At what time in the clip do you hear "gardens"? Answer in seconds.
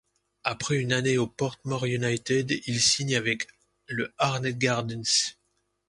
4.57-5.37